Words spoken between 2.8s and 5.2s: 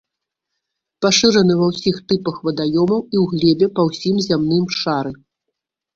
і ў глебе па ўсім зямным шары.